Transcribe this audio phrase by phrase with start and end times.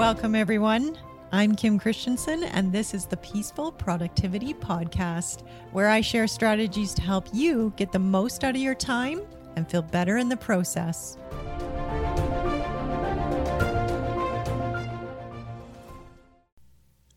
[0.00, 0.96] Welcome, everyone.
[1.30, 7.02] I'm Kim Christiansen, and this is the Peaceful Productivity Podcast, where I share strategies to
[7.02, 9.20] help you get the most out of your time
[9.56, 11.18] and feel better in the process.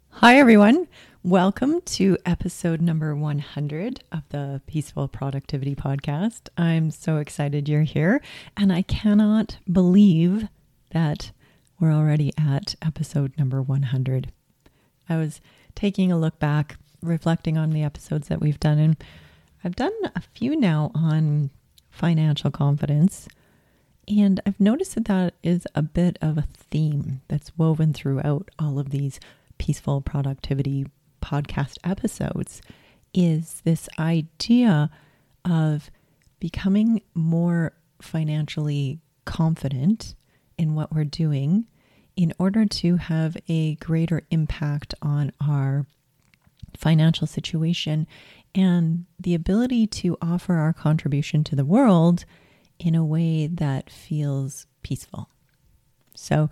[0.10, 0.90] Hi, everyone.
[1.24, 6.50] Welcome to episode number 100 of the Peaceful Productivity Podcast.
[6.58, 8.22] I'm so excited you're here,
[8.58, 10.50] and I cannot believe
[10.92, 11.32] that
[11.80, 14.32] we're already at episode number 100.
[15.10, 15.42] I was
[15.76, 19.04] taking a look back, reflecting on the episodes that we've done, and
[19.64, 21.50] I've done a few now on
[21.90, 23.28] financial confidence.
[24.08, 28.80] And I've noticed that that is a bit of a theme that's woven throughout all
[28.80, 29.20] of these
[29.58, 30.88] peaceful productivity
[31.22, 32.62] podcast episodes
[33.14, 34.90] is this idea
[35.46, 35.90] of
[36.40, 40.16] becoming more financially confident
[40.58, 41.66] in what we're doing
[42.16, 45.86] in order to have a greater impact on our
[46.78, 48.08] financial situation
[48.56, 52.26] and the ability to offer our contribution to the world
[52.80, 55.30] in a way that feels peaceful.
[56.16, 56.50] So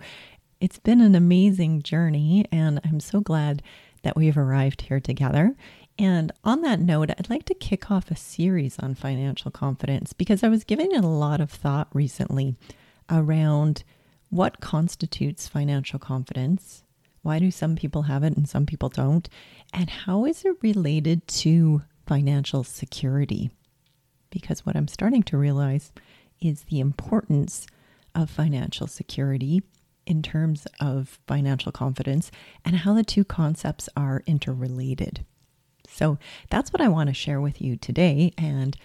[0.60, 3.62] it's been an amazing journey, and I'm so glad
[4.02, 5.54] that we've arrived here together.
[5.98, 10.42] And on that note, I'd like to kick off a series on financial confidence because
[10.42, 12.56] I was giving it a lot of thought recently
[13.10, 13.84] around
[14.30, 16.84] what constitutes financial confidence?
[17.22, 19.28] Why do some people have it and some people don't?
[19.72, 23.50] And how is it related to financial security?
[24.30, 25.92] Because what I'm starting to realize
[26.40, 27.66] is the importance
[28.14, 29.62] of financial security
[30.06, 32.30] in terms of financial confidence
[32.64, 35.24] and how the two concepts are interrelated.
[35.88, 36.18] So
[36.50, 38.76] that's what I want to share with you today and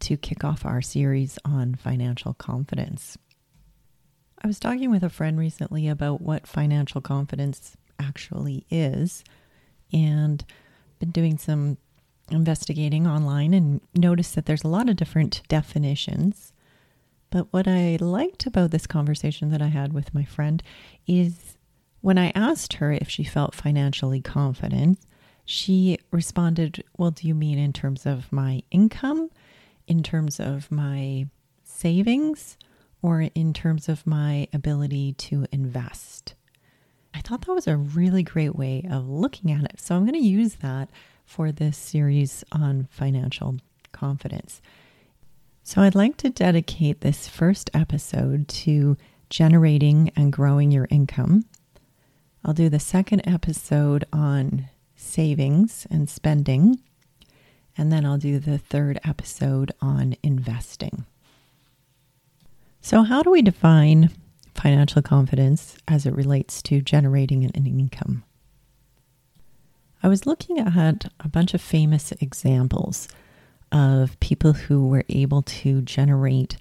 [0.00, 3.16] to kick off our series on financial confidence.
[4.42, 9.24] I was talking with a friend recently about what financial confidence actually is
[9.92, 10.44] and
[11.00, 11.76] been doing some
[12.30, 16.52] investigating online and noticed that there's a lot of different definitions.
[17.30, 20.62] But what I liked about this conversation that I had with my friend
[21.06, 21.56] is
[22.00, 25.00] when I asked her if she felt financially confident,
[25.44, 29.30] she responded, Well, do you mean in terms of my income,
[29.86, 31.26] in terms of my
[31.64, 32.56] savings,
[33.02, 36.34] or in terms of my ability to invest.
[37.14, 39.80] I thought that was a really great way of looking at it.
[39.80, 40.88] So I'm going to use that
[41.24, 43.56] for this series on financial
[43.92, 44.60] confidence.
[45.62, 48.96] So I'd like to dedicate this first episode to
[49.28, 51.44] generating and growing your income.
[52.44, 56.80] I'll do the second episode on savings and spending.
[57.76, 61.04] And then I'll do the third episode on investing.
[62.88, 64.08] So, how do we define
[64.54, 68.24] financial confidence as it relates to generating an income?
[70.02, 73.06] I was looking at a bunch of famous examples
[73.70, 76.56] of people who were able to generate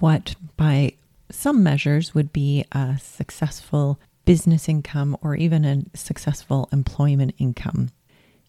[0.00, 0.92] what, by
[1.30, 7.88] some measures, would be a successful business income or even a successful employment income.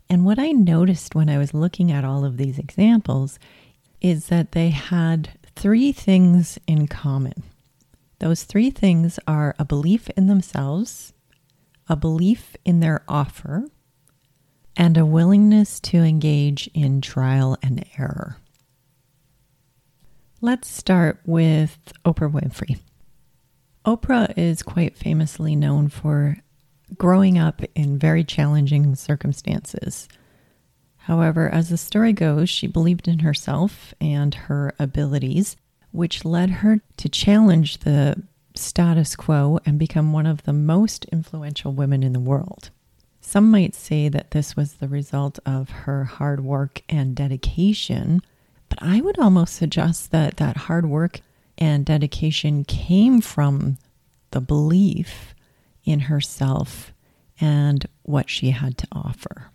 [0.09, 3.40] And what I noticed when I was looking at all of these examples
[4.02, 7.44] is that they had three things in common.
[8.19, 11.13] Those three things are a belief in themselves,
[11.88, 13.66] a belief in their offer,
[14.78, 18.38] and a willingness to engage in trial and error.
[20.39, 22.79] Let's start with Oprah Winfrey.
[23.85, 26.38] Oprah is quite famously known for
[26.97, 30.07] growing up in very challenging circumstances.
[31.06, 35.57] However, as the story goes, she believed in herself and her abilities,
[35.91, 38.22] which led her to challenge the
[38.56, 42.69] status quo and become one of the most influential women in the world.
[43.19, 48.22] Some might say that this was the result of her hard work and dedication,
[48.69, 51.22] but I would almost suggest that that hard work
[51.57, 53.78] and dedication came from
[54.31, 55.33] the belief
[55.83, 56.94] in herself
[57.39, 59.51] and what she had to offer.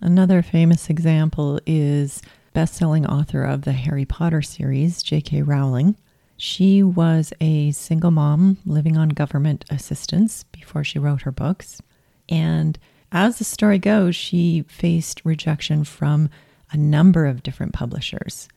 [0.00, 2.22] Another famous example is
[2.52, 5.42] best-selling author of the Harry Potter series, J.K.
[5.42, 5.96] Rowling.
[6.36, 11.82] She was a single mom living on government assistance before she wrote her books.
[12.28, 12.78] And
[13.10, 16.30] as the story goes, she faced rejection from
[16.70, 18.48] a number of different publishers,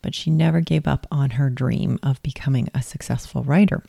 [0.00, 3.82] but she never gave up on her dream of becoming a successful writer.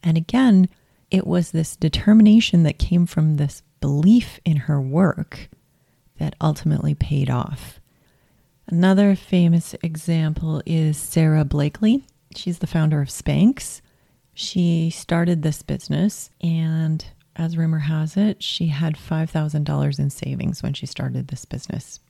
[0.00, 0.68] And again,
[1.10, 5.48] it was this determination that came from this belief in her work
[6.18, 7.80] that ultimately paid off.
[8.66, 12.04] Another famous example is Sara Blakely.
[12.34, 13.80] She's the founder of Spanx.
[14.34, 17.04] She started this business and
[17.36, 22.00] as rumor has it, she had $5,000 in savings when she started this business.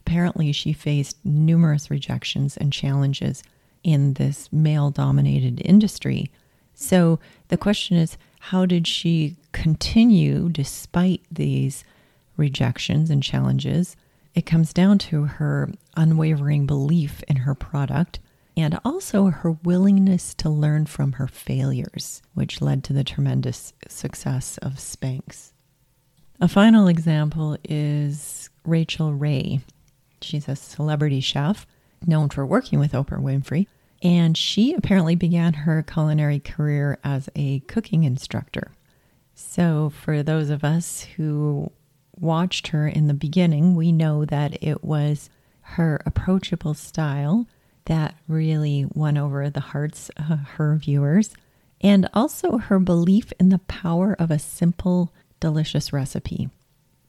[0.00, 3.42] Apparently, she faced numerous rejections and challenges
[3.82, 6.30] in this male dominated industry.
[6.74, 11.84] So the question is how did she continue despite these
[12.36, 13.96] rejections and challenges?
[14.34, 18.18] It comes down to her unwavering belief in her product
[18.56, 24.58] and also her willingness to learn from her failures, which led to the tremendous success
[24.58, 25.52] of Spanx.
[26.40, 29.60] A final example is Rachael Ray.
[30.20, 31.66] She's a celebrity chef
[32.06, 33.66] known for working with Oprah Winfrey,
[34.02, 38.72] and she apparently began her culinary career as a cooking instructor.
[39.34, 41.72] So, for those of us who
[42.20, 45.30] watched her in the beginning, we know that it was
[45.60, 47.46] her approachable style
[47.86, 51.34] that really won over the hearts of her viewers,
[51.80, 56.48] and also her belief in the power of a simple, delicious recipe.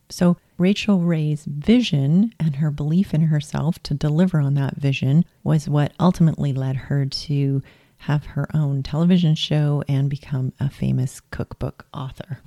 [0.10, 5.68] So, Rachael Ray's vision and her belief in herself to deliver on that vision was
[5.68, 7.64] what ultimately led her to
[8.00, 12.40] have her own television show and become a famous cookbook author.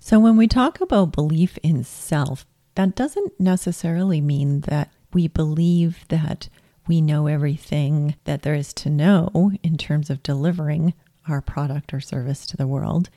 [0.00, 2.46] So, when we talk about belief in self,
[2.76, 6.48] that doesn't necessarily mean that we believe that
[6.86, 10.94] we know everything that there is to know in terms of delivering
[11.28, 13.10] our product or service to the world.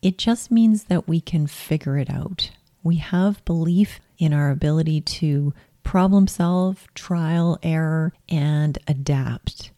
[0.00, 2.50] It just means that we can figure it out.
[2.82, 5.54] We have belief in our ability to
[5.84, 9.70] problem solve, trial, error, and adapt.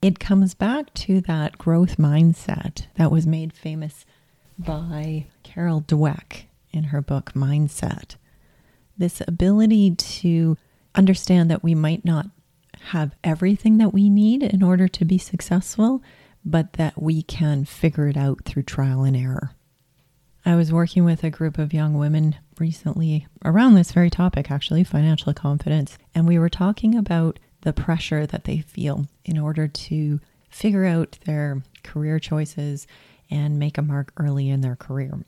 [0.00, 4.04] It comes back to that growth mindset that was made famous
[4.58, 8.16] by Carol Dweck in her book Mindset.
[8.96, 10.56] This ability to
[10.94, 12.26] understand that we might not
[12.90, 16.02] have everything that we need in order to be successful,
[16.44, 19.52] but that we can figure it out through trial and error.
[20.46, 24.84] I was working with a group of young women recently around this very topic, actually,
[24.84, 30.20] financial confidence, and we were talking about the pressure that they feel in order to
[30.50, 32.86] figure out their career choices
[33.34, 35.18] and make a mark early in their career.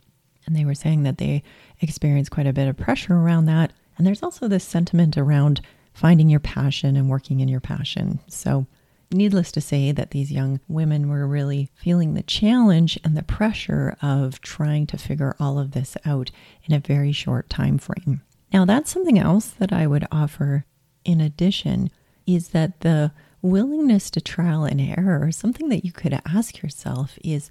[0.47, 1.43] And they were saying that they
[1.81, 3.73] experience quite a bit of pressure around that.
[3.99, 5.61] And there's also this sentiment around
[5.93, 8.21] finding your passion and working in your passion.
[8.29, 8.67] So,
[9.11, 13.97] needless to say, that these young women were really feeling the challenge and the pressure
[14.03, 16.31] of trying to figure all of this out
[16.65, 18.23] in a very short time frame.
[18.53, 20.65] Now, that's something else that I would offer
[21.05, 21.91] in addition
[22.27, 23.13] is that the
[23.43, 27.49] willingness to trial and error, something that you could ask yourself is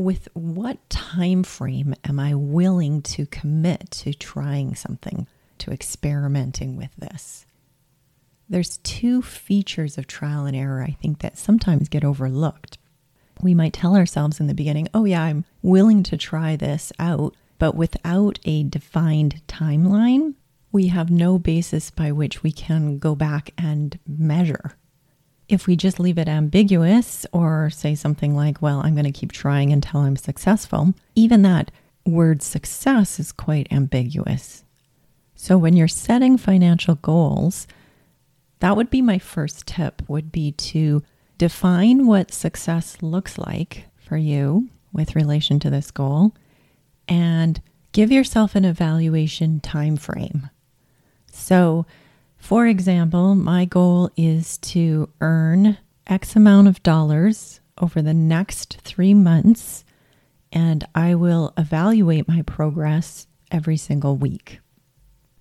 [0.00, 5.26] with what time frame am I willing to commit to trying something?
[5.60, 7.46] to experimenting with this.
[8.48, 12.78] There's two features of trial and error I think that sometimes get overlooked.
[13.40, 17.36] We might tell ourselves in the beginning, oh, yeah, I'm willing to try this out,
[17.58, 20.34] but without a defined timeline,
[20.72, 24.76] we have no basis by which we can go back and measure.
[25.50, 29.32] If we just leave it ambiguous or say something like, well, I'm going to keep
[29.32, 31.72] trying until I'm successful, even that
[32.06, 34.64] word success is quite ambiguous.
[35.34, 37.66] So when you're setting financial goals,
[38.60, 41.02] that would be my first tip would be to
[41.36, 46.34] define what success looks like for you with relation to this goal
[47.08, 47.60] and
[47.92, 50.48] give yourself an evaluation time frame.
[51.32, 51.86] So,
[52.40, 59.14] for example, my goal is to earn X amount of dollars over the next 3
[59.14, 59.84] months
[60.52, 64.60] and I will evaluate my progress every single week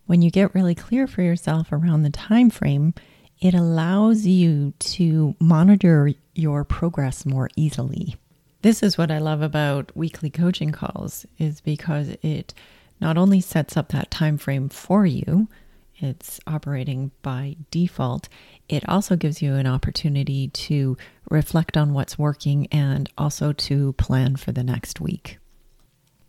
[0.10, 2.96] when you get really clear for yourself around the time frame,
[3.39, 8.15] it allows you to monitor your progress more easily.
[8.63, 12.56] This is what I love about weekly coaching calls is because it
[13.00, 15.48] not only sets up that time frame for you,
[16.01, 18.29] it's operating by default,
[18.68, 20.98] it also gives you an opportunity to
[21.29, 25.38] reflect on what's working and also to plan for the next week.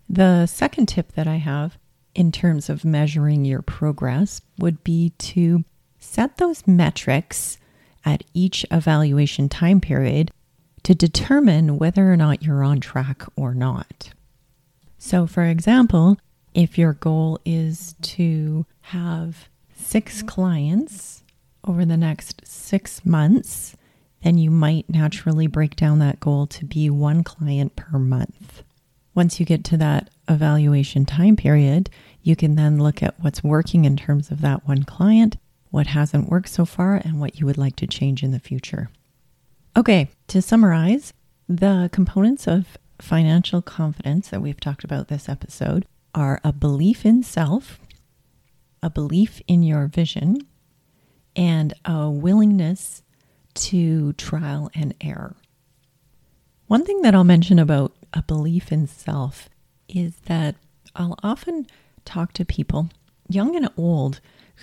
[0.08, 1.78] The second tip that I have
[2.14, 5.64] in terms of measuring your progress would be to
[5.98, 7.58] set those metrics
[8.04, 10.32] at each evaluation time period
[10.82, 14.10] to determine whether or not you're on track or not.
[14.98, 16.18] So, for example,
[16.54, 19.48] if your goal is to have
[19.80, 21.22] six clients
[21.64, 23.76] over the next six months,
[24.22, 28.62] then you might naturally break down that goal to be one client per month.
[29.14, 31.90] Once you get to that evaluation time period,
[32.22, 35.36] you can then look at what's working in terms of that one client,
[35.70, 38.90] what hasn't worked so far, and what you would like to change in the future.
[39.76, 41.12] Okay, to summarize,
[41.48, 47.22] the components of financial confidence that we've talked about this episode are a belief in
[47.22, 47.78] self,
[48.82, 50.38] a belief in your vision,
[51.36, 53.02] and a willingness
[53.54, 55.36] to trial and error.
[56.66, 59.48] One thing that I'll mention about a belief in self
[59.88, 60.56] is that
[60.94, 61.66] I'll often
[62.04, 62.90] talk to people,
[63.28, 64.20] young and old,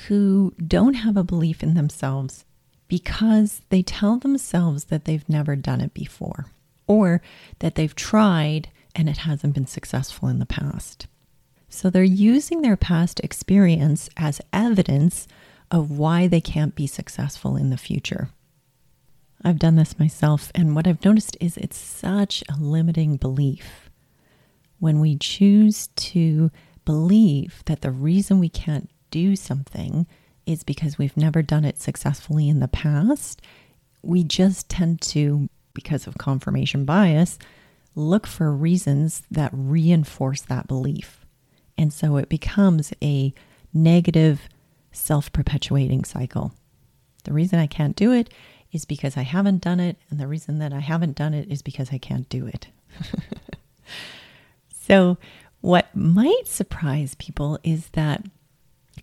[0.08, 2.46] who don't have a belief in themselves
[2.88, 6.46] because they tell themselves that they've never done it before
[6.86, 7.22] or
[7.60, 11.08] that they've tried and it hasn't been successful in the past.
[11.70, 15.28] So they're using their past experience as evidence
[15.70, 18.30] of why they can't be successful in the future.
[19.44, 23.90] I've done this myself, and what I've noticed is it's such a limiting belief.
[24.80, 26.52] When we choose to
[26.86, 30.08] believe that the reason we can't do something
[30.46, 33.42] is because we've never done it successfully in the past,
[34.02, 37.38] we just tend to, because of confirmation bias,
[37.94, 41.17] look for reasons that reinforce that belief.
[41.78, 43.34] And so it becomes a
[43.74, 44.42] negative,
[44.92, 46.54] self perpetuating cycle.
[47.24, 48.34] The reason I can't do it
[48.72, 51.62] is because I haven't done it, and the reason that I haven't done it is
[51.62, 52.68] because I can't do it.
[54.70, 55.18] so,
[55.62, 58.26] what might surprise people is that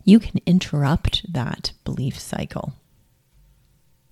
[0.04, 2.74] you can interrupt that belief cycle.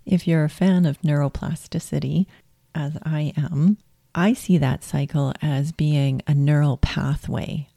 [0.04, 2.26] If you're a fan of neuroplasticity,
[2.74, 3.78] as I am,
[4.14, 7.68] I see that cycle as being a neural pathway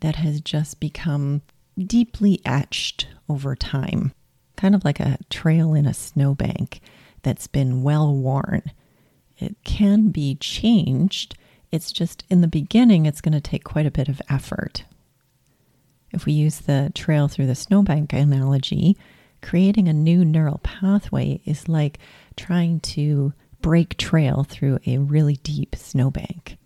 [0.00, 1.42] that has just become
[1.76, 4.12] deeply etched over time,
[4.56, 6.80] kind of like a trail in a snowbank
[7.22, 8.62] that's been well worn.
[9.38, 11.36] It can be changed.
[11.70, 14.84] It's just in the beginning, it's going to take quite a bit of effort.
[16.12, 18.96] If we use the trail through the snowbank analogy,
[19.42, 21.98] creating a new neural pathway is like
[22.36, 26.57] trying to break trail through a really deep snowbank.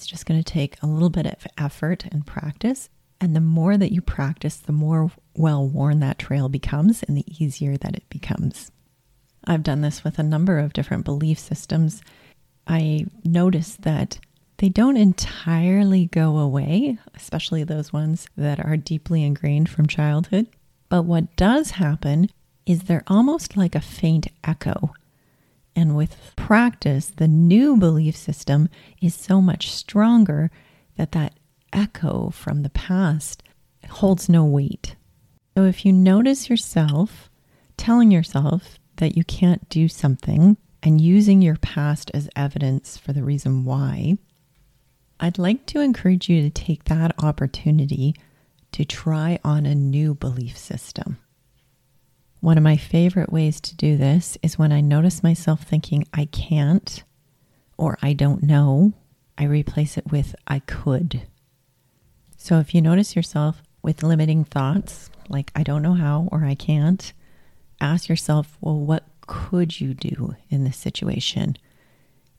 [0.00, 2.88] It's just going to take a little bit of effort and practice.
[3.20, 7.44] And the more that you practice, the more well worn that trail becomes and the
[7.44, 8.72] easier that it becomes.
[9.44, 12.00] I've done this with a number of different belief systems.
[12.66, 14.18] I notice that
[14.56, 20.46] they don't entirely go away, especially those ones that are deeply ingrained from childhood.
[20.88, 22.30] But what does happen
[22.64, 24.94] is they're almost like a faint echo.
[25.80, 28.68] And with practice, the new belief system
[29.00, 30.50] is so much stronger
[30.98, 31.40] that that
[31.72, 33.42] echo from the past
[33.88, 34.94] holds no weight.
[35.56, 37.30] So if you notice yourself
[37.78, 43.24] telling yourself that you can't do something and using your past as evidence for the
[43.24, 44.18] reason why,
[45.18, 48.14] I'd like to encourage you to take that opportunity
[48.72, 51.16] to try on a new belief system.
[52.40, 56.24] One of my favorite ways to do this is when I notice myself thinking I
[56.24, 57.02] can't
[57.76, 58.94] or I don't know,
[59.36, 61.22] I replace it with I could.
[62.38, 66.54] So if you notice yourself with limiting thoughts like I don't know how or I
[66.54, 67.12] can't,
[67.78, 71.58] ask yourself, well, what could you do in this situation?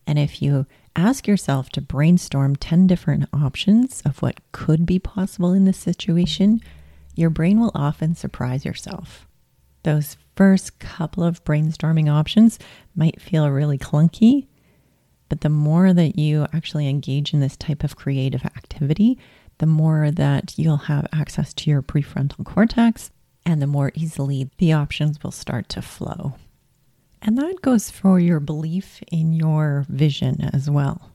[0.07, 0.65] And if you
[0.95, 6.59] ask yourself to brainstorm 10 different options of what could be possible in this situation,
[7.15, 9.27] your brain will often surprise yourself.
[9.83, 12.59] Those first couple of brainstorming options
[12.95, 14.47] might feel really clunky,
[15.29, 19.17] but the more that you actually engage in this type of creative activity,
[19.57, 23.11] the more that you'll have access to your prefrontal cortex
[23.45, 26.35] and the more easily the options will start to flow.
[27.21, 31.11] And that goes for your belief in your vision as well.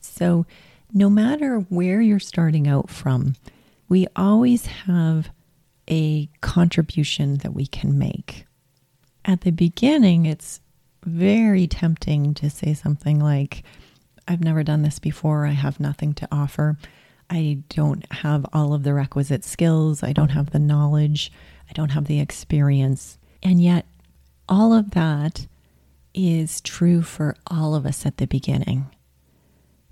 [0.00, 0.46] So,
[0.92, 3.34] no matter where you're starting out from,
[3.88, 5.30] we always have
[5.88, 8.46] a contribution that we can make.
[9.24, 10.60] At the beginning, it's
[11.04, 13.62] very tempting to say something like,
[14.28, 16.76] I've never done this before, I have nothing to offer.
[17.28, 20.02] I don't have all of the requisite skills.
[20.02, 21.32] I don't have the knowledge.
[21.68, 23.18] I don't have the experience.
[23.42, 23.86] And yet,
[24.48, 25.46] all of that
[26.14, 28.86] is true for all of us at the beginning.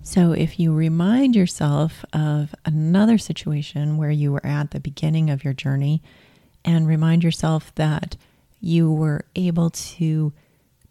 [0.07, 5.43] So, if you remind yourself of another situation where you were at the beginning of
[5.43, 6.03] your journey
[6.63, 8.15] and remind yourself that
[8.59, 10.31] you were able to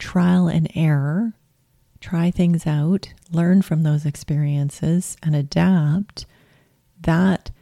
[0.00, 1.32] trial and error,
[2.00, 6.26] try things out, learn from those experiences, and adapt,
[7.00, 7.52] that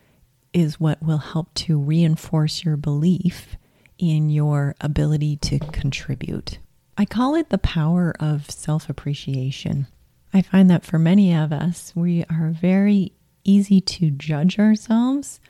[0.54, 3.58] is what will help to reinforce your belief
[3.98, 6.60] in your ability to contribute.
[6.96, 9.86] I call it the power of self appreciation.
[10.34, 13.12] I find that for many of us, we are very
[13.44, 15.40] easy to judge ourselves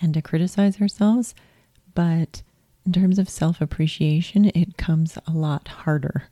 [0.00, 1.34] and to criticize ourselves,
[1.94, 2.42] but
[2.84, 6.24] in terms of self appreciation, it comes a lot harder.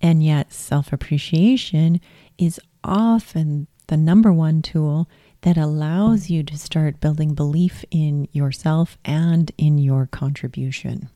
[0.00, 2.00] And yet, self appreciation
[2.38, 5.08] is often the number one tool
[5.42, 11.10] that allows you to start building belief in yourself and in your contribution.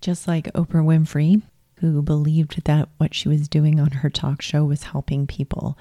[0.00, 1.42] Just like Oprah Winfrey,
[1.80, 5.76] who believed that what she was doing on her talk show was helping people,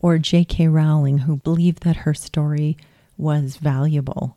[0.00, 0.68] or J.K.
[0.68, 2.76] Rowling, who believed that her story
[3.16, 4.36] was valuable,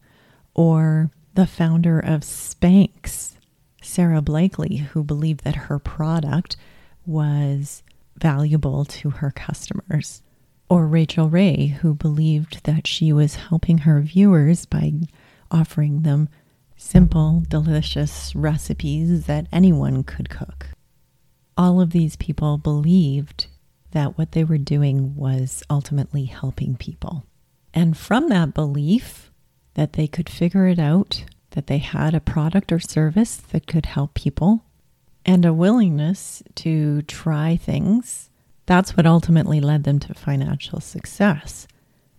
[0.53, 3.34] or the founder of Spanx,
[3.81, 6.55] Sara Blakely, who believed that her product
[7.05, 7.84] was
[8.17, 10.22] valuable to her customers
[10.69, 14.93] or Rachael Ray, who believed that she was helping her viewers by
[15.51, 16.29] offering them
[16.75, 20.67] simple, delicious recipes that anyone could cook.
[21.57, 23.47] All of these people believed
[23.91, 27.25] that what they were doing was ultimately helping people.
[27.74, 29.31] And from that belief
[29.75, 33.85] that they could figure it out, that they had a product or service that could
[33.85, 34.65] help people,
[35.25, 38.29] and a willingness to try things
[38.65, 41.67] that's what ultimately led them to financial success.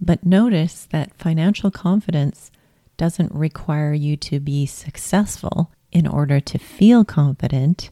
[0.01, 2.51] But notice that financial confidence
[2.97, 7.91] doesn't require you to be successful in order to feel confident.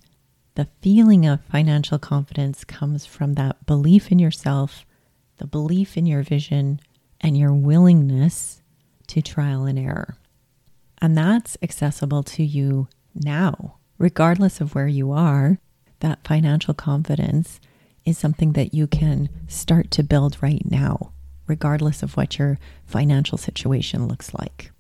[0.56, 4.86] The feeling of financial confidence comes from that belief in yourself,
[5.38, 6.80] the belief in your vision,
[7.20, 8.62] and your willingness
[9.08, 10.16] to trial and error.
[10.98, 15.58] And that's accessible to you now, regardless of where you are.
[16.00, 17.60] That financial confidence
[18.04, 21.12] is something that you can start to build right now,
[21.46, 24.70] regardless of what your financial situation looks like.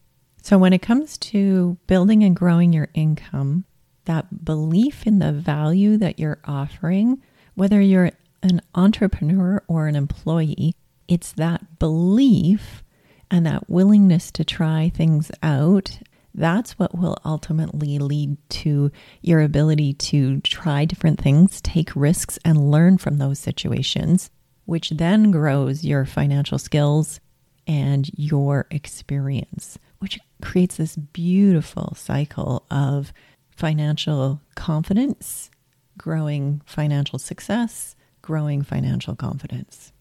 [0.42, 3.64] So, when it comes to building and growing your income,
[4.04, 7.22] that belief in the value that you're offering,
[7.54, 8.10] whether you're
[8.42, 10.74] an entrepreneur or an employee,
[11.08, 12.82] it's that belief
[13.30, 15.98] and that willingness to try things out
[16.34, 18.90] that's what will ultimately lead to
[19.22, 24.30] your ability to try different things, take risks, and learn from those situations,
[24.64, 27.20] which then grows your financial skills
[27.68, 33.12] and your experience, which creates this beautiful cycle of
[33.56, 35.50] financial confidence,
[35.96, 39.92] growing financial success, growing financial confidence.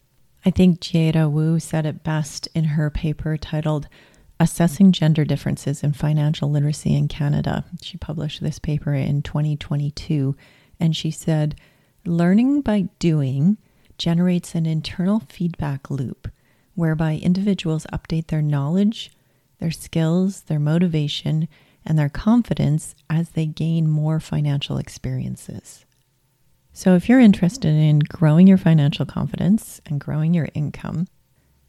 [0.46, 3.88] I think Jada Wu said it best in her paper titled
[4.40, 7.64] Assessing Gender Differences in Financial Literacy in Canada.
[7.82, 10.36] She published this paper in 2022,
[10.80, 11.56] and she said,
[12.06, 13.58] Learning by doing
[13.98, 16.28] generates an internal feedback loop
[16.76, 19.12] whereby individuals update their knowledge,
[19.60, 21.48] their skills, their motivation,
[21.86, 25.86] and their confidence as they gain more financial experiences.
[26.72, 31.08] So, if you're interested in growing your financial confidence and growing your income,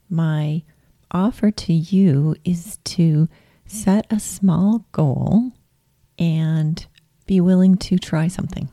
[0.09, 0.63] my
[1.11, 3.29] offer to you is to
[3.67, 5.53] set a small goal
[6.19, 6.87] and
[7.27, 8.69] be willing to try something.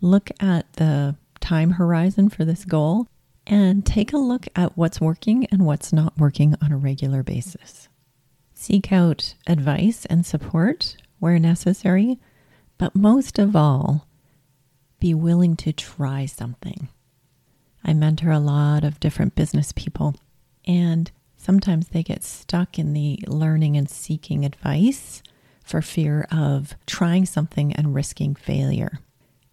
[0.00, 3.06] Look at the time horizon for this goal
[3.46, 7.88] and take a look at what's working and what's not working on a regular basis.
[8.60, 12.18] Seek out advice and support where necessary,
[12.76, 14.06] but most of all,
[14.98, 16.90] be willing to try something.
[17.82, 20.14] I mentor a lot of different business people,
[20.66, 25.22] and sometimes they get stuck in the learning and seeking advice
[25.64, 28.98] for fear of trying something and risking failure.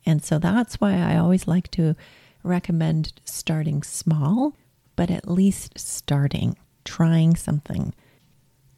[0.06, 1.96] And so that's why I always like to
[2.43, 4.58] recommend starting small,
[4.98, 7.93] but at least starting, trying something.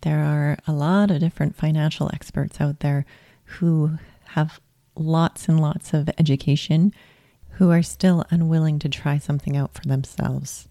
[0.01, 3.05] There are a lot of different financial experts out there
[3.43, 3.97] who
[4.29, 4.59] have
[4.95, 6.93] lots and lots of education
[7.53, 10.69] who are still unwilling to try something out for themselves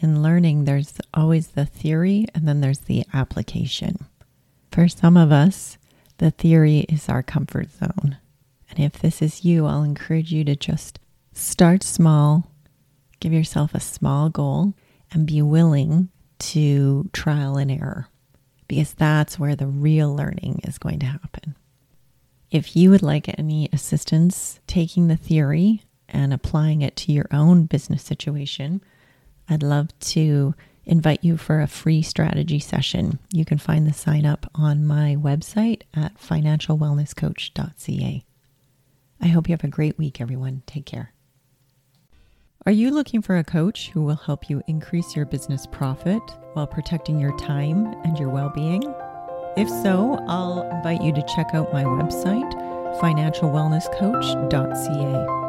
[0.00, 4.06] in learning, there's always the theory and then there's the application.
[4.70, 5.78] For some of us,
[6.18, 8.18] the theory is our comfort zone.
[8.70, 10.98] And if this is you, I'll encourage you to just
[11.32, 12.50] start small,
[13.20, 14.74] give yourself a small goal,
[15.10, 18.08] and be willing to trial and error
[18.68, 21.56] because that's where the real learning is going to happen.
[22.50, 27.64] If you would like any assistance taking the theory and applying it to your own
[27.64, 28.82] business situation,
[29.48, 30.54] I'd love to
[30.84, 33.18] invite you for a free strategy session.
[33.30, 38.24] You can find the sign up on my website at financialwellnesscoach.ca.
[39.20, 40.62] I hope you have a great week, everyone.
[40.66, 41.12] Take care.
[42.66, 46.20] Are you looking for a coach who will help you increase your business profit
[46.54, 48.82] while protecting your time and your well being?
[49.56, 52.52] If so, I'll invite you to check out my website,
[53.00, 55.47] financialwellnesscoach.ca.